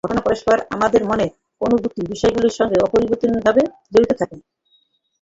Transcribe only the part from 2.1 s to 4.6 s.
বিষয়গুলির সঙ্গে অপরিবর্তনীয়ভাবে জড়িত থাকে।